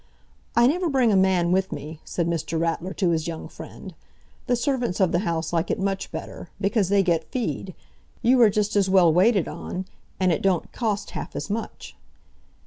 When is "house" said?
5.19-5.53